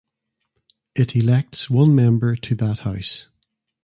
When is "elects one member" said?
1.15-2.35